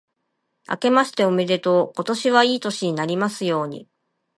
[0.65, 1.93] あけましておめでとう。
[1.95, 3.87] 今年はいい年になりますように。